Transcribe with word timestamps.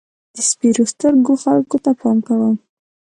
د 0.35 0.37
سپېرو 0.49 0.83
سترګو 0.93 1.33
خلکو 1.43 1.77
ته 1.83 1.91
پام 1.99 2.17
کوه. 2.27 2.49